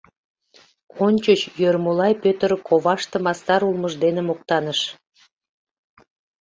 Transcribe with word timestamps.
Ончыч 1.05 1.41
Йӧрмолай 1.59 2.13
Пӧтыр 2.23 2.51
коваште 2.67 3.17
мастар 3.25 3.61
улмыж 3.69 3.93
дене 4.03 4.21
моктаныш. 4.25 4.79